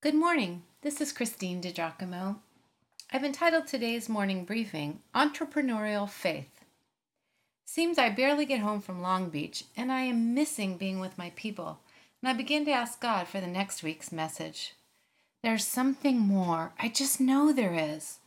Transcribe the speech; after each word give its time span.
Good 0.00 0.14
morning. 0.14 0.62
This 0.82 1.00
is 1.00 1.12
Christine 1.12 1.60
DiGiacomo. 1.60 2.36
I've 3.12 3.24
entitled 3.24 3.66
today's 3.66 4.08
morning 4.08 4.44
briefing 4.44 5.00
Entrepreneurial 5.12 6.08
Faith. 6.08 6.64
Seems 7.64 7.98
I 7.98 8.08
barely 8.08 8.44
get 8.44 8.60
home 8.60 8.80
from 8.80 9.02
Long 9.02 9.28
Beach 9.28 9.64
and 9.76 9.90
I 9.90 10.02
am 10.02 10.34
missing 10.34 10.76
being 10.76 11.00
with 11.00 11.18
my 11.18 11.32
people, 11.34 11.80
and 12.22 12.28
I 12.28 12.32
begin 12.32 12.64
to 12.66 12.70
ask 12.70 13.00
God 13.00 13.26
for 13.26 13.40
the 13.40 13.48
next 13.48 13.82
week's 13.82 14.12
message. 14.12 14.74
There's 15.42 15.66
something 15.66 16.20
more. 16.20 16.74
I 16.78 16.90
just 16.90 17.20
know 17.20 17.52
there 17.52 17.74
is. 17.74 18.18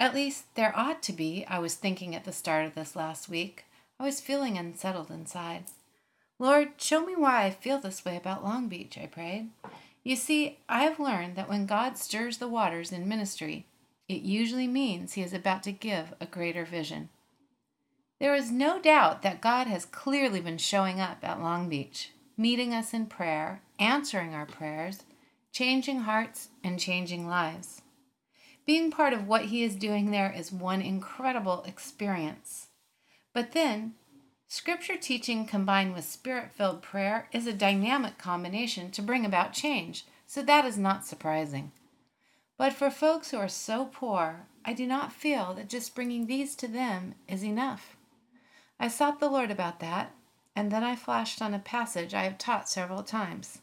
At 0.00 0.16
least 0.16 0.52
there 0.56 0.76
ought 0.76 1.00
to 1.04 1.12
be, 1.12 1.46
I 1.46 1.60
was 1.60 1.76
thinking 1.76 2.12
at 2.16 2.24
the 2.24 2.32
start 2.32 2.66
of 2.66 2.74
this 2.74 2.96
last 2.96 3.28
week. 3.28 3.66
I 4.00 4.04
was 4.04 4.20
feeling 4.20 4.58
unsettled 4.58 5.12
inside. 5.12 5.66
Lord, 6.40 6.70
show 6.78 7.06
me 7.06 7.14
why 7.14 7.44
I 7.44 7.50
feel 7.50 7.78
this 7.78 8.04
way 8.04 8.16
about 8.16 8.42
Long 8.42 8.66
Beach, 8.66 8.98
I 9.00 9.06
prayed. 9.06 9.50
You 10.02 10.16
see, 10.16 10.58
I 10.68 10.84
have 10.84 10.98
learned 10.98 11.36
that 11.36 11.48
when 11.48 11.66
God 11.66 11.98
stirs 11.98 12.38
the 12.38 12.48
waters 12.48 12.92
in 12.92 13.08
ministry, 13.08 13.66
it 14.08 14.22
usually 14.22 14.66
means 14.66 15.12
He 15.12 15.22
is 15.22 15.34
about 15.34 15.62
to 15.64 15.72
give 15.72 16.14
a 16.20 16.26
greater 16.26 16.64
vision. 16.64 17.10
There 18.18 18.34
is 18.34 18.50
no 18.50 18.80
doubt 18.80 19.22
that 19.22 19.40
God 19.40 19.66
has 19.66 19.84
clearly 19.84 20.40
been 20.40 20.58
showing 20.58 21.00
up 21.00 21.18
at 21.22 21.40
Long 21.40 21.68
Beach, 21.68 22.10
meeting 22.36 22.74
us 22.74 22.92
in 22.92 23.06
prayer, 23.06 23.62
answering 23.78 24.34
our 24.34 24.46
prayers, 24.46 25.04
changing 25.52 26.00
hearts, 26.00 26.48
and 26.64 26.78
changing 26.78 27.26
lives. 27.26 27.82
Being 28.66 28.90
part 28.90 29.12
of 29.12 29.26
what 29.26 29.46
He 29.46 29.62
is 29.62 29.74
doing 29.74 30.10
there 30.10 30.32
is 30.32 30.52
one 30.52 30.82
incredible 30.82 31.62
experience. 31.66 32.68
But 33.32 33.52
then, 33.52 33.94
Scripture 34.52 34.96
teaching 34.96 35.46
combined 35.46 35.94
with 35.94 36.04
spirit 36.04 36.50
filled 36.50 36.82
prayer 36.82 37.28
is 37.30 37.46
a 37.46 37.52
dynamic 37.52 38.18
combination 38.18 38.90
to 38.90 39.00
bring 39.00 39.24
about 39.24 39.52
change, 39.52 40.04
so 40.26 40.42
that 40.42 40.64
is 40.64 40.76
not 40.76 41.06
surprising. 41.06 41.70
But 42.58 42.72
for 42.72 42.90
folks 42.90 43.30
who 43.30 43.36
are 43.36 43.46
so 43.46 43.84
poor, 43.84 44.48
I 44.64 44.72
do 44.72 44.88
not 44.88 45.12
feel 45.12 45.54
that 45.54 45.68
just 45.68 45.94
bringing 45.94 46.26
these 46.26 46.56
to 46.56 46.66
them 46.66 47.14
is 47.28 47.44
enough. 47.44 47.96
I 48.80 48.88
sought 48.88 49.20
the 49.20 49.30
Lord 49.30 49.52
about 49.52 49.78
that, 49.78 50.16
and 50.56 50.72
then 50.72 50.82
I 50.82 50.96
flashed 50.96 51.40
on 51.40 51.54
a 51.54 51.60
passage 51.60 52.12
I 52.12 52.24
have 52.24 52.36
taught 52.36 52.68
several 52.68 53.04
times. 53.04 53.60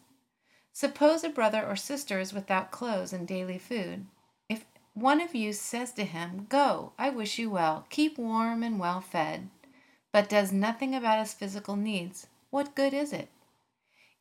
Suppose 0.72 1.22
a 1.26 1.30
brother 1.30 1.68
or 1.68 1.76
sister 1.76 2.18
is 2.18 2.32
without 2.32 2.72
clothes 2.72 3.12
and 3.12 3.28
daily 3.28 3.58
food. 3.58 4.06
If 4.48 4.64
one 4.94 5.20
of 5.20 5.36
you 5.36 5.52
says 5.52 5.92
to 5.96 6.06
him, 6.06 6.48
Go, 6.48 6.94
I 6.98 7.10
wish 7.10 7.38
you 7.38 7.50
well, 7.50 7.86
keep 7.90 8.18
warm 8.18 8.64
and 8.64 8.80
well 8.80 9.02
fed, 9.02 9.50
but 10.12 10.30
does 10.30 10.52
nothing 10.52 10.96
about 10.96 11.20
his 11.20 11.34
physical 11.34 11.76
needs, 11.76 12.28
what 12.50 12.76
good 12.76 12.94
is 12.94 13.14
it? 13.14 13.30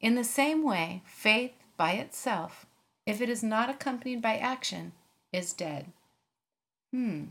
In 0.00 0.14
the 0.14 0.24
same 0.24 0.62
way, 0.62 1.02
faith 1.06 1.52
by 1.76 1.92
itself, 1.92 2.66
if 3.06 3.20
it 3.20 3.28
is 3.28 3.42
not 3.42 3.70
accompanied 3.70 4.20
by 4.20 4.36
action, 4.36 4.92
is 5.32 5.52
dead. 5.52 5.86
Hmm. 6.92 7.24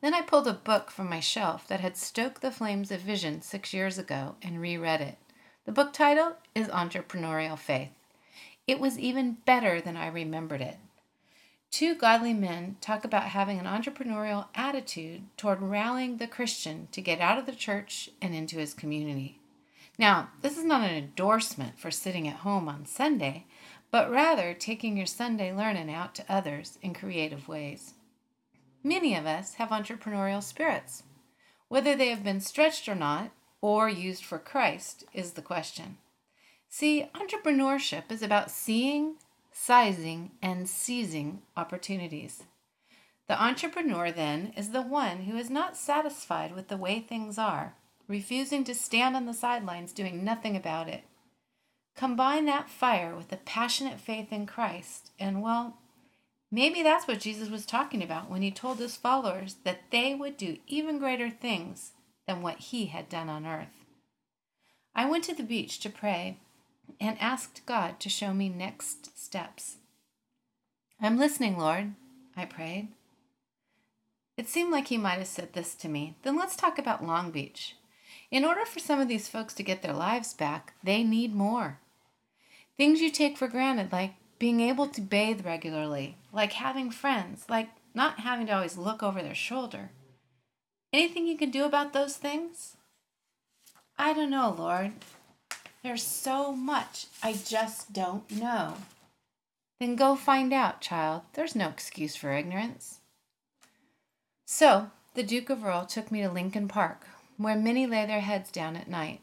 Then 0.00 0.14
I 0.14 0.22
pulled 0.22 0.48
a 0.48 0.52
book 0.52 0.90
from 0.90 1.08
my 1.08 1.20
shelf 1.20 1.68
that 1.68 1.80
had 1.80 1.96
stoked 1.96 2.42
the 2.42 2.50
flames 2.50 2.90
of 2.90 3.00
vision 3.00 3.40
six 3.40 3.72
years 3.72 3.98
ago 3.98 4.34
and 4.42 4.60
reread 4.60 5.00
it. 5.00 5.18
The 5.64 5.72
book 5.72 5.92
title 5.92 6.36
is 6.56 6.66
Entrepreneurial 6.68 7.56
Faith. 7.56 7.92
It 8.66 8.80
was 8.80 8.98
even 8.98 9.38
better 9.44 9.80
than 9.80 9.96
I 9.96 10.08
remembered 10.08 10.60
it. 10.60 10.78
Two 11.72 11.94
godly 11.94 12.34
men 12.34 12.76
talk 12.82 13.02
about 13.02 13.22
having 13.24 13.58
an 13.58 13.64
entrepreneurial 13.64 14.48
attitude 14.54 15.22
toward 15.38 15.62
rallying 15.62 16.18
the 16.18 16.26
Christian 16.26 16.86
to 16.92 17.00
get 17.00 17.18
out 17.18 17.38
of 17.38 17.46
the 17.46 17.52
church 17.52 18.10
and 18.20 18.34
into 18.34 18.58
his 18.58 18.74
community. 18.74 19.40
Now, 19.98 20.28
this 20.42 20.58
is 20.58 20.64
not 20.64 20.82
an 20.82 20.94
endorsement 20.94 21.78
for 21.78 21.90
sitting 21.90 22.28
at 22.28 22.40
home 22.40 22.68
on 22.68 22.84
Sunday, 22.84 23.46
but 23.90 24.10
rather 24.10 24.52
taking 24.52 24.98
your 24.98 25.06
Sunday 25.06 25.50
learning 25.50 25.90
out 25.90 26.14
to 26.16 26.26
others 26.28 26.78
in 26.82 26.92
creative 26.92 27.48
ways. 27.48 27.94
Many 28.84 29.16
of 29.16 29.24
us 29.24 29.54
have 29.54 29.70
entrepreneurial 29.70 30.42
spirits. 30.42 31.04
Whether 31.68 31.96
they 31.96 32.10
have 32.10 32.22
been 32.22 32.40
stretched 32.40 32.86
or 32.86 32.94
not, 32.94 33.30
or 33.62 33.88
used 33.88 34.26
for 34.26 34.38
Christ, 34.38 35.04
is 35.14 35.32
the 35.32 35.42
question. 35.42 35.96
See, 36.68 37.08
entrepreneurship 37.14 38.10
is 38.10 38.22
about 38.22 38.50
seeing, 38.50 39.16
sizing, 39.52 40.32
and 40.42 40.68
seizing 40.68 41.42
opportunities. 41.56 42.44
The 43.28 43.42
entrepreneur, 43.42 44.10
then, 44.10 44.52
is 44.56 44.70
the 44.70 44.82
one 44.82 45.22
who 45.22 45.36
is 45.36 45.50
not 45.50 45.76
satisfied 45.76 46.54
with 46.54 46.68
the 46.68 46.76
way 46.76 47.00
things 47.00 47.38
are, 47.38 47.74
refusing 48.08 48.64
to 48.64 48.74
stand 48.74 49.16
on 49.16 49.26
the 49.26 49.34
sidelines 49.34 49.92
doing 49.92 50.24
nothing 50.24 50.56
about 50.56 50.88
it. 50.88 51.04
Combine 51.94 52.46
that 52.46 52.70
fire 52.70 53.14
with 53.14 53.32
a 53.32 53.36
passionate 53.36 54.00
faith 54.00 54.32
in 54.32 54.46
Christ, 54.46 55.12
and 55.18 55.42
well, 55.42 55.78
maybe 56.50 56.82
that's 56.82 57.06
what 57.06 57.20
Jesus 57.20 57.48
was 57.48 57.66
talking 57.66 58.02
about 58.02 58.30
when 58.30 58.42
he 58.42 58.50
told 58.50 58.78
his 58.78 58.96
followers 58.96 59.56
that 59.64 59.90
they 59.90 60.14
would 60.14 60.36
do 60.36 60.58
even 60.66 60.98
greater 60.98 61.30
things 61.30 61.92
than 62.26 62.42
what 62.42 62.58
he 62.58 62.86
had 62.86 63.08
done 63.08 63.28
on 63.28 63.46
earth. 63.46 63.84
I 64.94 65.08
went 65.08 65.24
to 65.24 65.34
the 65.34 65.42
beach 65.42 65.80
to 65.80 65.90
pray 65.90 66.38
and 67.00 67.16
asked 67.20 67.66
God 67.66 68.00
to 68.00 68.08
show 68.08 68.32
me 68.32 68.48
next 68.48 69.18
steps. 69.18 69.76
I'm 71.00 71.18
listening, 71.18 71.58
Lord, 71.58 71.94
I 72.36 72.44
prayed. 72.44 72.88
It 74.36 74.48
seemed 74.48 74.72
like 74.72 74.88
he 74.88 74.96
might 74.96 75.18
have 75.18 75.26
said 75.26 75.52
this 75.52 75.74
to 75.76 75.88
me. 75.88 76.16
Then 76.22 76.36
let's 76.36 76.56
talk 76.56 76.78
about 76.78 77.04
Long 77.04 77.30
Beach. 77.30 77.76
In 78.30 78.44
order 78.44 78.64
for 78.64 78.78
some 78.78 79.00
of 79.00 79.08
these 79.08 79.28
folks 79.28 79.52
to 79.54 79.62
get 79.62 79.82
their 79.82 79.92
lives 79.92 80.32
back, 80.32 80.74
they 80.82 81.02
need 81.02 81.34
more. 81.34 81.78
Things 82.76 83.00
you 83.00 83.10
take 83.10 83.36
for 83.36 83.46
granted, 83.46 83.92
like 83.92 84.14
being 84.38 84.60
able 84.60 84.86
to 84.88 85.00
bathe 85.00 85.44
regularly, 85.44 86.16
like 86.32 86.54
having 86.54 86.90
friends, 86.90 87.44
like 87.48 87.68
not 87.94 88.20
having 88.20 88.46
to 88.46 88.54
always 88.54 88.78
look 88.78 89.02
over 89.02 89.22
their 89.22 89.34
shoulder. 89.34 89.90
Anything 90.92 91.26
you 91.26 91.36
can 91.36 91.50
do 91.50 91.64
about 91.64 91.92
those 91.92 92.16
things? 92.16 92.76
I 93.98 94.12
don't 94.14 94.30
know, 94.30 94.54
Lord. 94.56 94.92
There's 95.82 96.02
so 96.02 96.52
much 96.52 97.06
I 97.22 97.32
just 97.32 97.92
don't 97.92 98.30
know. 98.30 98.74
Then 99.80 99.96
go 99.96 100.14
find 100.14 100.52
out, 100.52 100.80
child. 100.80 101.22
There's 101.32 101.56
no 101.56 101.68
excuse 101.68 102.14
for 102.14 102.32
ignorance. 102.32 103.00
So, 104.46 104.90
the 105.14 105.24
Duke 105.24 105.50
of 105.50 105.64
Earl 105.64 105.86
took 105.86 106.12
me 106.12 106.22
to 106.22 106.30
Lincoln 106.30 106.68
Park, 106.68 107.06
where 107.36 107.56
many 107.56 107.86
lay 107.86 108.06
their 108.06 108.20
heads 108.20 108.52
down 108.52 108.76
at 108.76 108.88
night. 108.88 109.22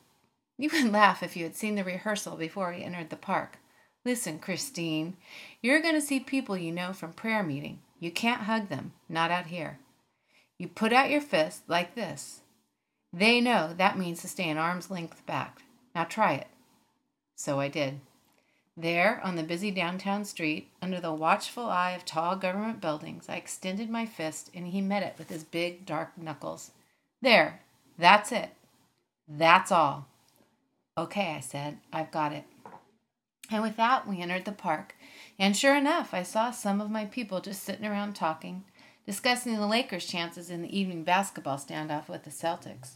You 0.58 0.70
would 0.74 0.92
laugh 0.92 1.24
if 1.24 1.38
you 1.38 1.44
had 1.44 1.56
seen 1.56 1.76
the 1.76 1.84
rehearsal 1.86 2.36
before 2.36 2.72
we 2.72 2.84
entered 2.84 3.10
the 3.10 3.16
park. 3.16 3.58
Listen, 4.04 4.38
Christine, 4.38 5.16
you're 5.62 5.82
going 5.82 5.96
to 5.96 6.02
see 6.02 6.20
people 6.20 6.58
you 6.58 6.74
know 6.74 6.92
from 6.92 7.14
prayer 7.14 7.42
meeting. 7.42 7.80
You 8.00 8.12
can't 8.12 8.42
hug 8.42 8.68
them, 8.68 8.92
not 9.08 9.32
out 9.32 9.48
here. 9.48 9.80
You 10.58 10.68
put 10.68 10.92
out 10.92 11.10
your 11.10 11.22
fist 11.22 11.64
like 11.70 11.96
this. 11.96 12.42
They 13.14 13.40
know 13.40 13.74
that 13.78 13.98
means 13.98 14.22
to 14.22 14.28
stay 14.28 14.50
an 14.50 14.58
arm's 14.58 14.92
length 14.92 15.26
back. 15.26 15.62
Now 16.00 16.06
try 16.06 16.36
it. 16.36 16.48
So 17.36 17.60
I 17.60 17.68
did. 17.68 18.00
There, 18.78 19.20
on 19.22 19.36
the 19.36 19.44
busy 19.44 19.70
downtown 19.70 20.24
street, 20.24 20.70
under 20.82 21.02
the 21.02 21.12
watchful 21.12 21.66
eye 21.66 21.92
of 21.92 22.06
tall 22.06 22.38
government 22.38 22.80
buildings, 22.80 23.26
I 23.28 23.36
extended 23.36 23.90
my 23.90 24.06
fist 24.06 24.50
and 24.56 24.68
he 24.68 24.80
met 24.80 25.04
it 25.04 25.16
with 25.18 25.28
his 25.28 25.44
big, 25.44 25.86
dark 25.86 26.18
knuckles. 26.18 26.72
There, 27.22 27.60
that's 27.98 28.32
it. 28.32 28.52
That's 29.28 29.74
all. 29.74 30.08
Okay, 30.98 31.36
I 31.36 31.42
said, 31.42 31.80
I've 31.92 32.12
got 32.12 32.32
it. 32.32 32.46
And 33.52 33.62
with 33.62 33.76
that, 33.76 34.08
we 34.08 34.22
entered 34.22 34.46
the 34.46 34.54
park. 34.54 34.96
And 35.38 35.58
sure 35.58 35.76
enough, 35.76 36.14
I 36.14 36.24
saw 36.24 36.52
some 36.52 36.80
of 36.80 36.90
my 36.90 37.04
people 37.04 37.42
just 37.42 37.62
sitting 37.62 37.86
around 37.86 38.16
talking, 38.16 38.64
discussing 39.06 39.58
the 39.58 39.68
Lakers' 39.68 40.06
chances 40.06 40.50
in 40.50 40.62
the 40.62 40.80
evening 40.80 41.04
basketball 41.04 41.58
standoff 41.58 42.08
with 42.08 42.24
the 42.24 42.30
Celtics. 42.30 42.92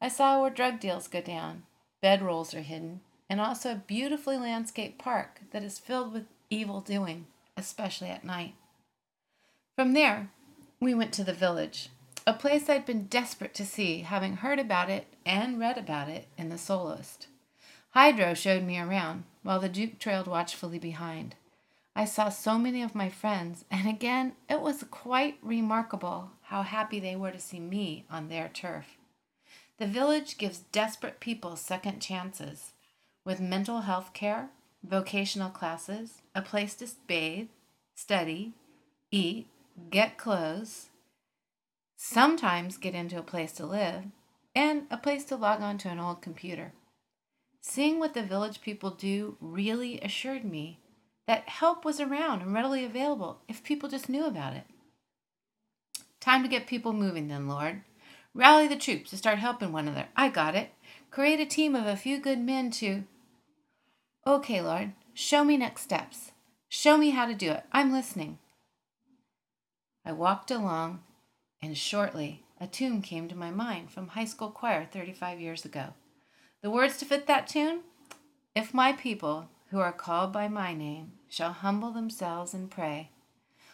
I 0.00 0.08
saw 0.08 0.40
where 0.40 0.50
drug 0.50 0.80
deals 0.80 1.06
go 1.06 1.20
down, 1.20 1.62
bedrolls 2.02 2.54
are 2.54 2.62
hidden, 2.62 3.00
and 3.28 3.40
also 3.40 3.72
a 3.72 3.82
beautifully 3.86 4.38
landscaped 4.38 4.98
park 4.98 5.40
that 5.50 5.62
is 5.62 5.78
filled 5.78 6.12
with 6.12 6.26
evil 6.50 6.80
doing, 6.80 7.26
especially 7.56 8.08
at 8.08 8.24
night. 8.24 8.54
From 9.74 9.92
there, 9.92 10.30
we 10.80 10.94
went 10.94 11.12
to 11.14 11.24
the 11.24 11.32
village, 11.32 11.90
a 12.26 12.32
place 12.32 12.68
I'd 12.68 12.86
been 12.86 13.06
desperate 13.06 13.54
to 13.54 13.64
see, 13.64 14.00
having 14.00 14.36
heard 14.36 14.58
about 14.58 14.90
it 14.90 15.06
and 15.24 15.60
read 15.60 15.78
about 15.78 16.08
it 16.08 16.26
in 16.36 16.48
the 16.48 16.58
soloist. 16.58 17.28
Hydro 17.90 18.34
showed 18.34 18.62
me 18.62 18.78
around, 18.78 19.24
while 19.42 19.60
the 19.60 19.68
Duke 19.68 19.98
trailed 19.98 20.26
watchfully 20.26 20.78
behind. 20.78 21.34
I 21.94 22.04
saw 22.04 22.28
so 22.28 22.58
many 22.58 22.82
of 22.82 22.94
my 22.94 23.08
friends, 23.08 23.64
and 23.70 23.88
again 23.88 24.32
it 24.50 24.60
was 24.60 24.84
quite 24.90 25.38
remarkable 25.40 26.32
how 26.42 26.62
happy 26.62 27.00
they 27.00 27.16
were 27.16 27.30
to 27.30 27.38
see 27.38 27.58
me 27.58 28.04
on 28.10 28.28
their 28.28 28.48
turf. 28.48 28.98
The 29.78 29.86
village 29.86 30.38
gives 30.38 30.60
desperate 30.72 31.20
people 31.20 31.56
second 31.56 32.00
chances 32.00 32.72
with 33.24 33.40
mental 33.40 33.80
health 33.82 34.12
care, 34.14 34.50
vocational 34.82 35.50
classes, 35.50 36.22
a 36.34 36.40
place 36.40 36.74
to 36.76 36.88
bathe, 37.06 37.48
study, 37.94 38.54
eat, 39.10 39.48
get 39.90 40.16
clothes, 40.16 40.88
sometimes 41.96 42.78
get 42.78 42.94
into 42.94 43.18
a 43.18 43.22
place 43.22 43.52
to 43.52 43.66
live, 43.66 44.04
and 44.54 44.84
a 44.90 44.96
place 44.96 45.24
to 45.26 45.36
log 45.36 45.60
on 45.60 45.76
to 45.78 45.88
an 45.88 46.00
old 46.00 46.22
computer. 46.22 46.72
Seeing 47.60 47.98
what 47.98 48.14
the 48.14 48.22
village 48.22 48.62
people 48.62 48.90
do 48.90 49.36
really 49.40 50.00
assured 50.00 50.44
me 50.44 50.78
that 51.26 51.48
help 51.48 51.84
was 51.84 52.00
around 52.00 52.40
and 52.40 52.54
readily 52.54 52.84
available 52.84 53.40
if 53.48 53.64
people 53.64 53.88
just 53.88 54.08
knew 54.08 54.24
about 54.24 54.54
it. 54.54 54.64
Time 56.20 56.42
to 56.42 56.48
get 56.48 56.66
people 56.66 56.92
moving, 56.92 57.28
then, 57.28 57.48
Lord. 57.48 57.82
Rally 58.36 58.68
the 58.68 58.76
troops 58.76 59.08
to 59.08 59.16
start 59.16 59.38
helping 59.38 59.72
one 59.72 59.88
another. 59.88 60.08
I 60.14 60.28
got 60.28 60.54
it. 60.54 60.68
Create 61.10 61.40
a 61.40 61.46
team 61.46 61.74
of 61.74 61.86
a 61.86 61.96
few 61.96 62.20
good 62.20 62.38
men 62.38 62.70
to. 62.72 63.04
Okay, 64.26 64.60
Lord, 64.60 64.92
show 65.14 65.42
me 65.42 65.56
next 65.56 65.80
steps. 65.80 66.32
Show 66.68 66.98
me 66.98 67.10
how 67.10 67.24
to 67.24 67.34
do 67.34 67.52
it. 67.52 67.64
I'm 67.72 67.94
listening. 67.94 68.38
I 70.04 70.12
walked 70.12 70.50
along, 70.50 71.02
and 71.62 71.78
shortly 71.78 72.44
a 72.60 72.66
tune 72.66 73.00
came 73.00 73.26
to 73.28 73.34
my 73.34 73.50
mind 73.50 73.90
from 73.90 74.08
high 74.08 74.26
school 74.26 74.50
choir 74.50 74.84
35 74.84 75.40
years 75.40 75.64
ago. 75.64 75.94
The 76.60 76.70
words 76.70 76.98
to 76.98 77.06
fit 77.06 77.26
that 77.28 77.46
tune 77.46 77.84
If 78.54 78.74
my 78.74 78.92
people, 78.92 79.48
who 79.70 79.78
are 79.78 79.92
called 79.92 80.34
by 80.34 80.46
my 80.48 80.74
name, 80.74 81.12
shall 81.26 81.52
humble 81.52 81.90
themselves 81.90 82.52
and 82.52 82.70
pray. 82.70 83.12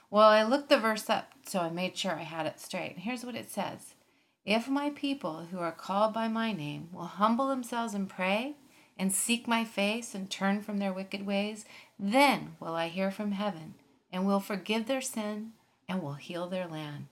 Well, 0.08 0.28
I 0.28 0.44
looked 0.44 0.68
the 0.68 0.78
verse 0.78 1.10
up, 1.10 1.32
so 1.44 1.58
I 1.58 1.70
made 1.70 1.96
sure 1.96 2.12
I 2.12 2.22
had 2.22 2.46
it 2.46 2.60
straight. 2.60 2.98
Here's 2.98 3.24
what 3.24 3.34
it 3.34 3.50
says 3.50 3.96
If 4.44 4.68
my 4.68 4.90
people, 4.90 5.46
who 5.50 5.58
are 5.58 5.72
called 5.72 6.12
by 6.12 6.28
my 6.28 6.52
name, 6.52 6.88
will 6.92 7.04
humble 7.04 7.48
themselves 7.48 7.94
and 7.94 8.08
pray, 8.08 8.56
and 8.98 9.12
seek 9.12 9.46
my 9.48 9.64
face 9.64 10.14
and 10.14 10.30
turn 10.30 10.60
from 10.60 10.78
their 10.78 10.92
wicked 10.92 11.24
ways, 11.24 11.64
then 11.98 12.56
will 12.60 12.74
I 12.74 12.88
hear 12.88 13.10
from 13.10 13.32
heaven 13.32 13.74
and 14.12 14.26
will 14.26 14.40
forgive 14.40 14.86
their 14.86 15.00
sin 15.00 15.52
and 15.88 16.02
will 16.02 16.14
heal 16.14 16.46
their 16.46 16.66
land. 16.66 17.06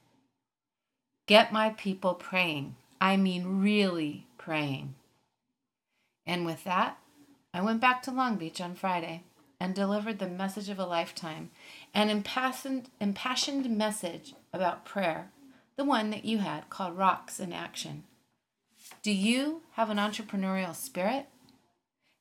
Get 1.26 1.52
my 1.52 1.70
people 1.70 2.14
praying. 2.14 2.76
I 3.00 3.16
mean, 3.16 3.60
really 3.60 4.26
praying. 4.36 4.94
And 6.26 6.44
with 6.44 6.64
that, 6.64 6.98
I 7.54 7.60
went 7.60 7.80
back 7.80 8.02
to 8.02 8.10
Long 8.10 8.36
Beach 8.36 8.60
on 8.60 8.74
Friday 8.74 9.22
and 9.58 9.74
delivered 9.74 10.18
the 10.18 10.28
message 10.28 10.68
of 10.68 10.78
a 10.78 10.86
lifetime 10.86 11.50
an 11.94 12.08
impassioned, 12.08 12.88
impassioned 13.00 13.68
message 13.76 14.34
about 14.52 14.84
prayer, 14.84 15.30
the 15.80 15.84
one 15.86 16.10
that 16.10 16.26
you 16.26 16.36
had 16.36 16.68
called 16.68 16.98
Rocks 16.98 17.40
in 17.40 17.54
Action. 17.54 18.04
Do 19.02 19.10
you 19.10 19.62
have 19.76 19.88
an 19.88 19.96
entrepreneurial 19.96 20.74
spirit? 20.74 21.24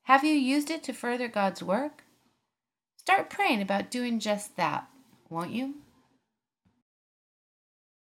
Have 0.04 0.24
you 0.24 0.32
used 0.32 0.72
it 0.72 0.82
to 0.84 0.94
further 0.94 1.28
God's 1.28 1.62
work? 1.62 2.06
Start 2.96 3.30
praying 3.30 3.62
about 3.62 3.92
doing 3.92 4.22
just 4.22 4.56
that, 4.56 4.88
won't 5.30 5.52
you? 5.52 5.74